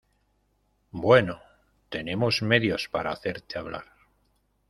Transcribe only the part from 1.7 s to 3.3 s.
tenemos medios para